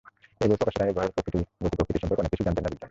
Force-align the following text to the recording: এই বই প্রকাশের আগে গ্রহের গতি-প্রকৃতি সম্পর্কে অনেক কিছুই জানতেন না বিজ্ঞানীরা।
এই 0.43 0.47
বই 0.49 0.57
প্রকাশের 0.59 0.81
আগে 0.83 0.93
গ্রহের 0.95 1.13
গতি-প্রকৃতি 1.63 1.99
সম্পর্কে 2.01 2.21
অনেক 2.21 2.31
কিছুই 2.33 2.45
জানতেন 2.47 2.61
না 2.65 2.69
বিজ্ঞানীরা। 2.71 2.79